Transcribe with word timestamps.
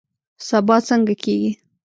سبا 0.47 0.77
څنګه 0.87 1.13
کیږي؟ 1.23 1.49